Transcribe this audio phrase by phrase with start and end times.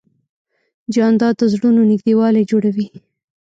[0.93, 2.87] جانداد د زړونو نږدېوالی جوړوي.